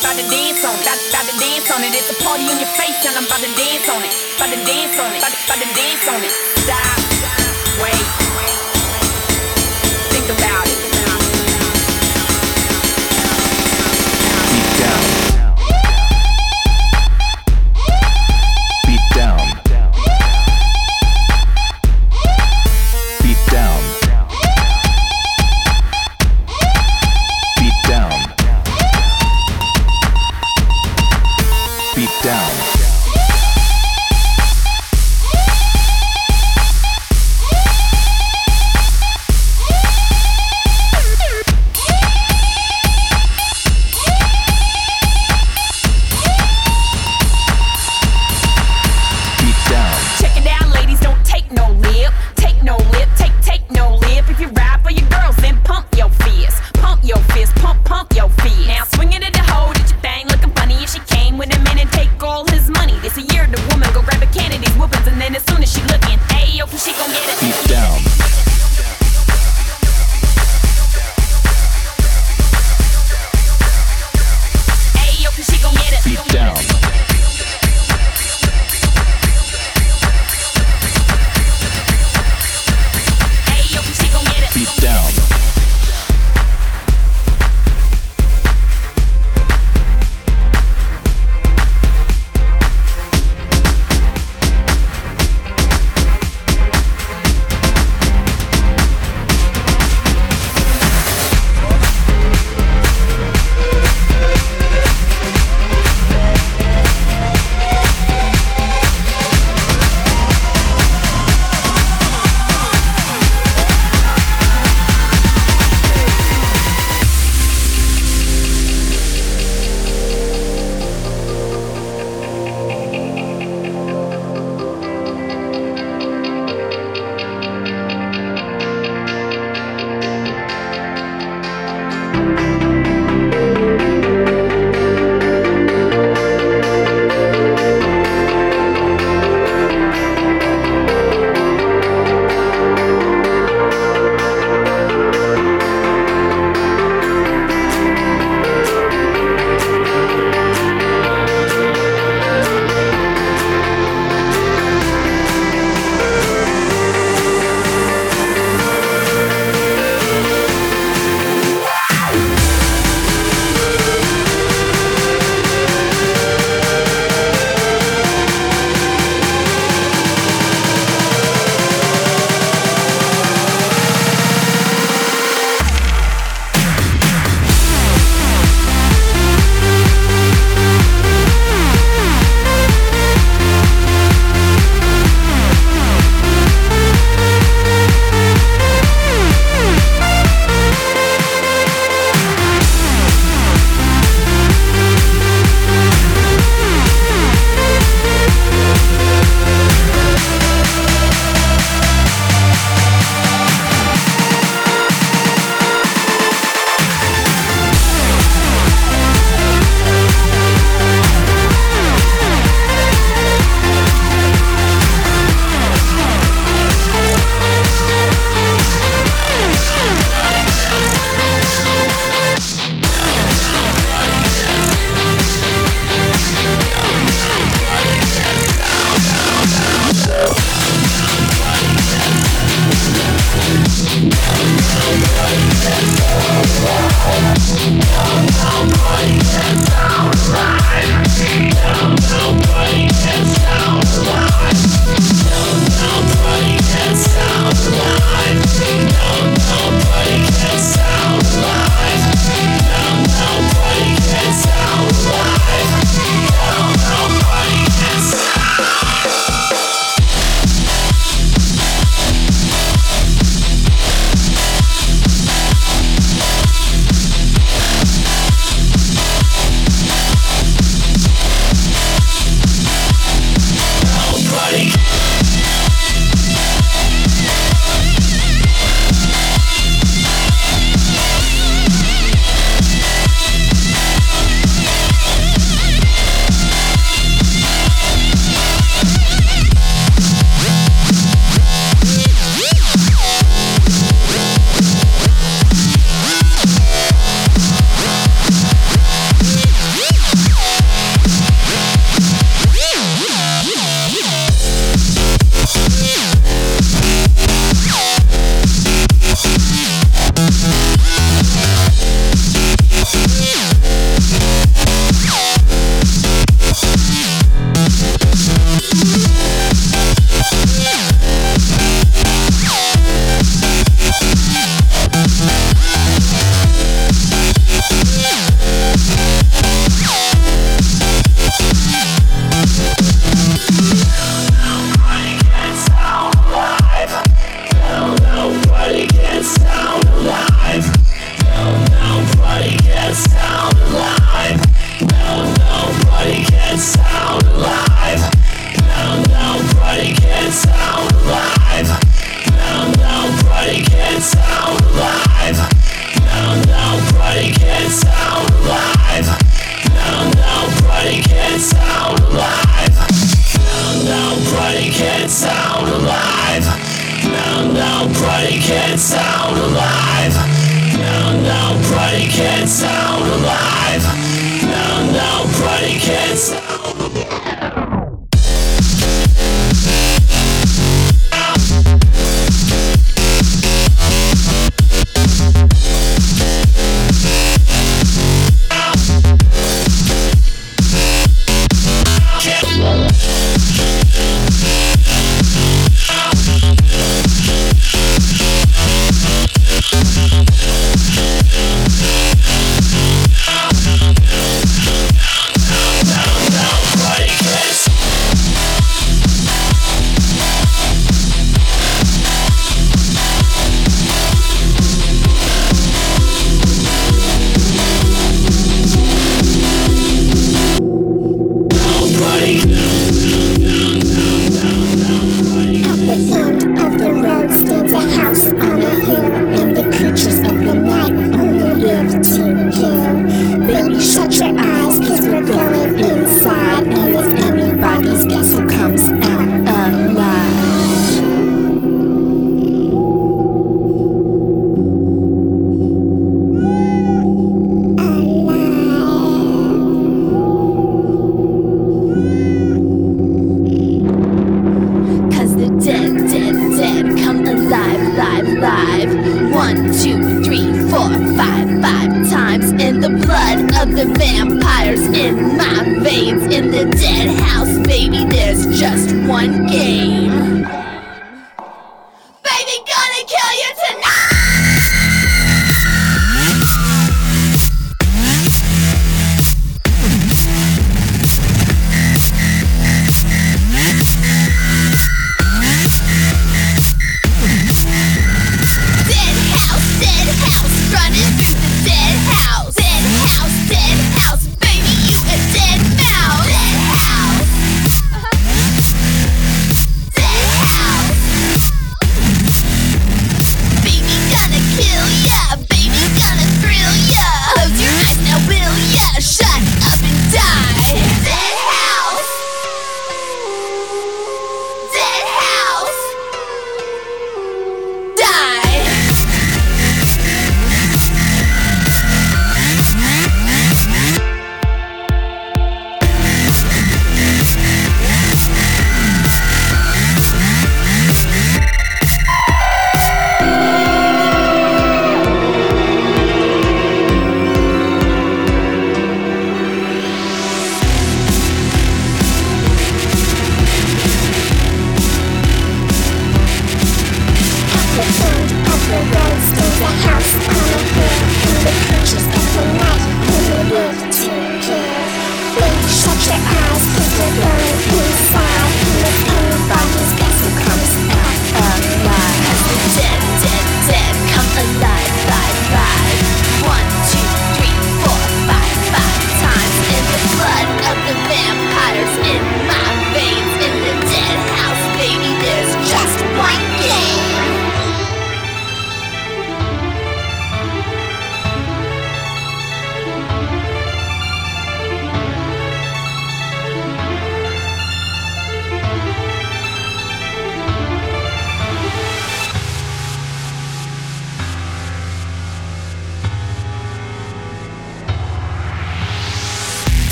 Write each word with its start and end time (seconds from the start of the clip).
about 0.00 0.16
to 0.16 0.26
dance 0.28 0.64
on 0.64 0.74
it. 0.74 0.82
About, 0.82 0.98
about 1.10 1.26
to 1.30 1.36
dance 1.38 1.70
on 1.70 1.84
it. 1.84 1.94
It's 1.94 2.10
a 2.10 2.16
party 2.24 2.50
in 2.50 2.58
your 2.58 2.72
face, 2.74 3.04
and 3.06 3.16
I'm 3.16 3.24
about 3.24 3.40
to 3.40 3.50
dance 3.54 3.88
on 3.88 4.02
it. 4.02 4.12
About 4.36 4.50
to 4.50 4.60
dance 4.64 4.98
on 4.98 5.12
it. 5.12 5.18
About, 5.18 5.32
about 5.44 5.60
to 5.62 5.68
dance 5.74 6.08
on 6.08 6.24
it. 6.24 6.55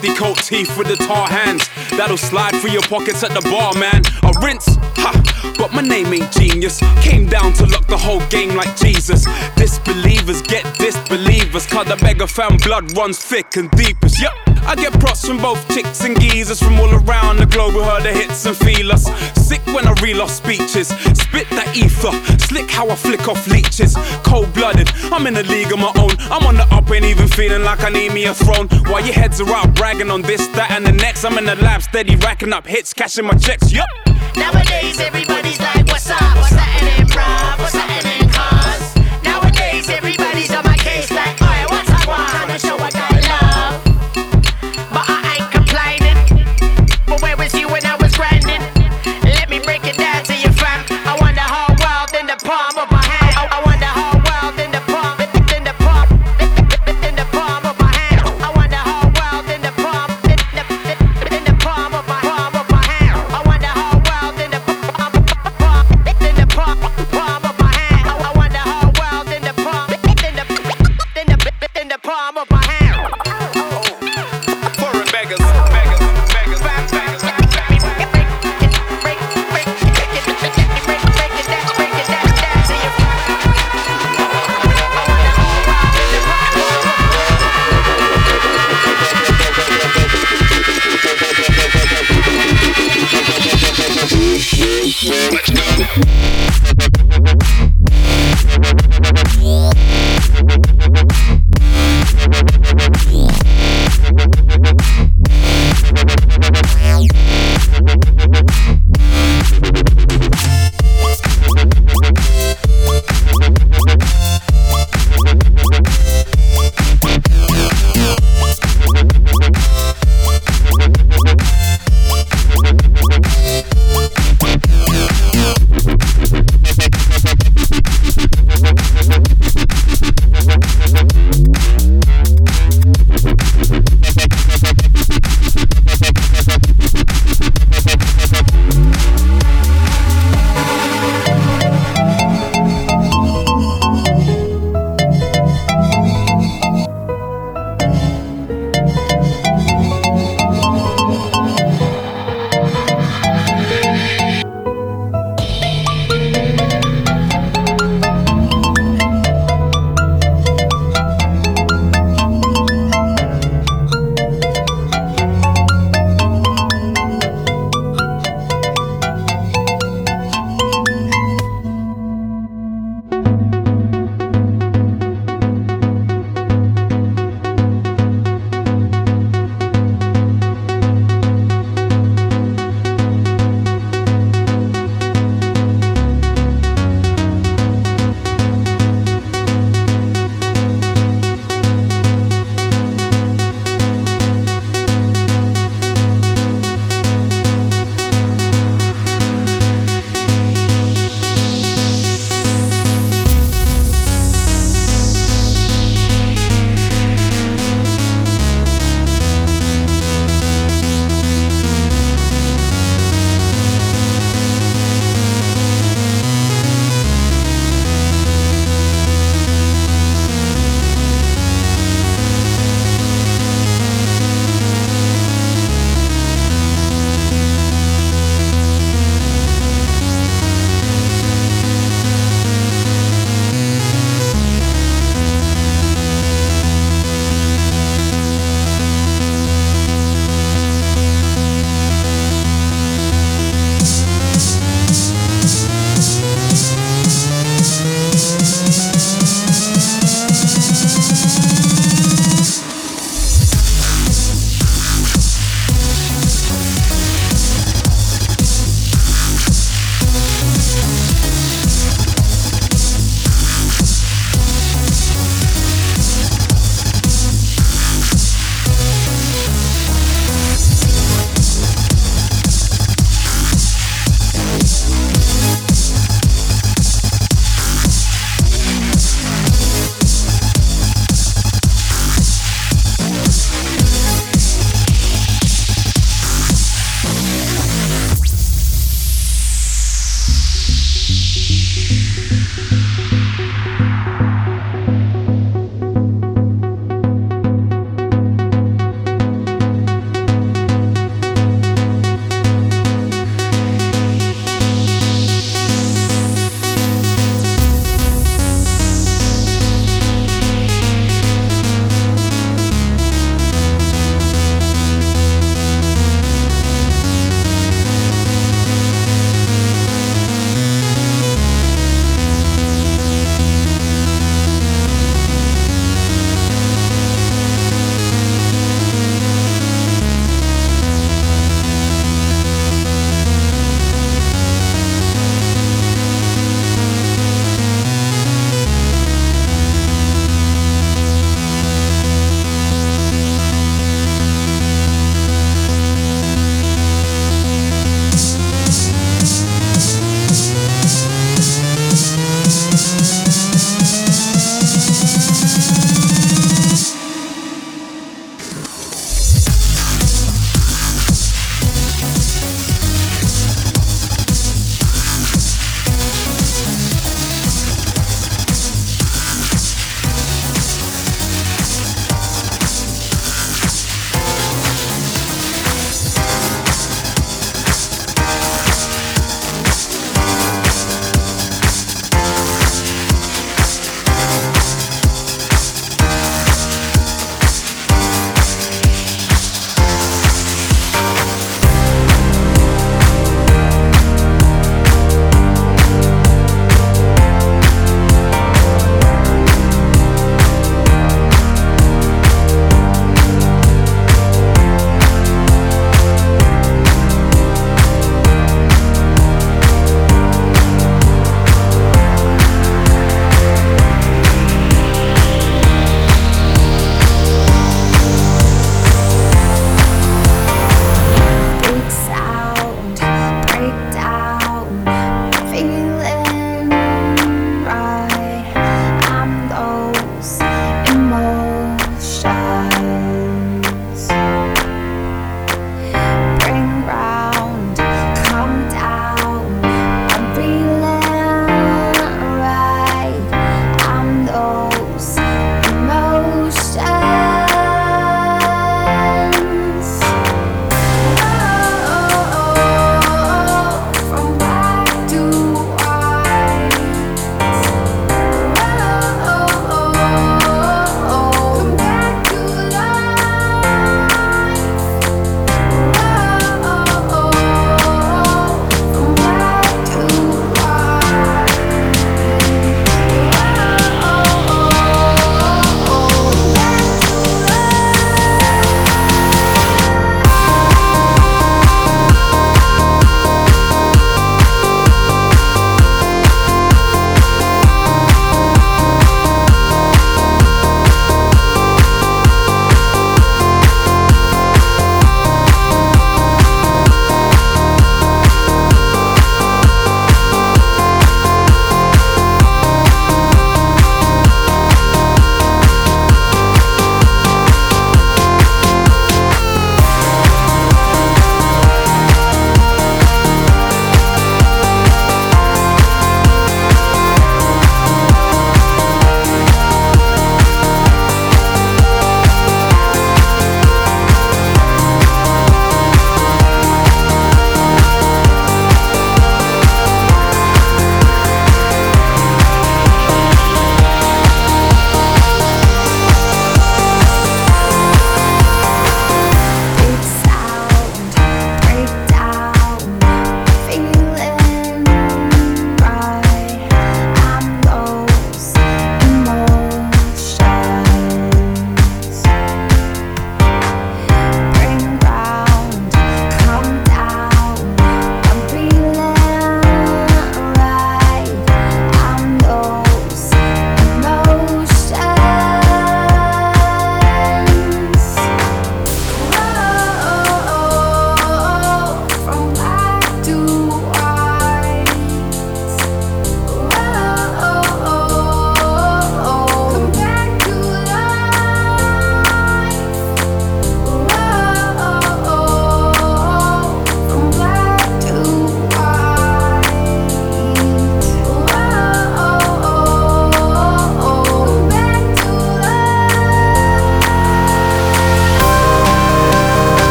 50 0.00 0.14
coat 0.14 0.36
teeth 0.38 0.78
with 0.78 0.86
the 0.86 0.96
tar 0.96 1.26
hands. 1.26 1.68
That'll 1.90 2.16
slide 2.16 2.54
through 2.60 2.70
your 2.70 2.82
pockets 2.82 3.24
at 3.24 3.32
the 3.32 3.40
bar, 3.50 3.74
man. 3.74 4.02
I 4.22 4.30
rinse, 4.44 4.76
ha, 4.94 5.10
but 5.58 5.72
my 5.72 5.82
name 5.82 6.12
ain't 6.12 6.30
genius. 6.30 6.78
Came 7.02 7.26
down 7.26 7.52
to 7.54 7.66
lock 7.66 7.86
the 7.88 7.96
whole 7.96 8.24
game 8.28 8.54
like 8.54 8.76
Jesus. 8.76 9.26
Believers 9.88 10.42
get 10.42 10.64
disbelievers. 10.78 11.66
Cause 11.66 11.86
the 11.86 11.96
beggar 11.96 12.26
found 12.26 12.62
blood 12.62 12.94
runs 12.94 13.18
thick 13.18 13.56
and 13.56 13.70
deep 13.70 13.96
as 14.04 14.20
yup. 14.20 14.34
I 14.68 14.74
get 14.74 14.92
props 15.00 15.26
from 15.26 15.38
both 15.38 15.66
chicks 15.74 16.04
and 16.04 16.20
geezers 16.20 16.62
from 16.62 16.78
all 16.78 16.92
around 16.92 17.38
the 17.38 17.46
globe 17.46 17.72
who 17.72 17.80
heard 17.80 18.02
the 18.02 18.12
hits 18.12 18.44
and 18.44 18.54
feel 18.54 18.92
us. 18.92 19.04
Sick 19.48 19.64
when 19.68 19.86
I 19.86 19.94
reel 20.02 20.20
off 20.20 20.30
speeches, 20.30 20.88
spit 20.88 21.48
that 21.56 21.74
ether, 21.74 22.12
slick 22.38 22.70
how 22.70 22.86
I 22.90 22.96
flick 22.96 23.26
off 23.28 23.46
leeches. 23.48 23.96
Cold 24.24 24.52
blooded, 24.52 24.90
I'm 25.10 25.26
in 25.26 25.36
a 25.38 25.42
league 25.42 25.72
of 25.72 25.78
my 25.78 25.92
own. 25.96 26.12
I'm 26.30 26.46
on 26.46 26.56
the 26.56 26.66
up, 26.70 26.90
ain't 26.90 27.06
even 27.06 27.28
feeling 27.28 27.62
like 27.62 27.82
I 27.82 27.88
need 27.88 28.12
me 28.12 28.26
a 28.26 28.34
throne. 28.34 28.68
While 28.92 29.02
your 29.02 29.14
heads 29.14 29.40
are 29.40 29.50
out 29.50 29.74
bragging 29.74 30.10
on 30.10 30.20
this, 30.20 30.46
that, 30.48 30.70
and 30.70 30.84
the 30.84 30.92
next, 30.92 31.24
I'm 31.24 31.38
in 31.38 31.46
the 31.46 31.56
lab 31.56 31.80
steady 31.80 32.16
racking 32.16 32.52
up 32.52 32.66
hits, 32.66 32.92
cashing 32.92 33.24
my 33.24 33.38
checks, 33.38 33.72
yup. 33.72 33.88
Nowadays, 34.36 35.00
everybody's 35.00 35.58
like, 35.60 35.86
what's 35.86 36.10
up? 36.10 36.20
What's 36.36 36.50
that 36.50 37.00
in? 37.00 37.47